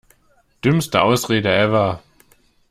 Dümmste 0.63 1.01
Ausrede 1.01 1.47
ever! 1.51 2.01